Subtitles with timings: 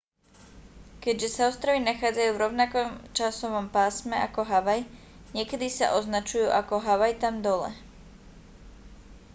[1.03, 4.79] keďže sa ostrovy nachádzajú v rovnakom časovom pásme ako havaj
[5.35, 7.69] niekedy sa označujú ako havaj tam dole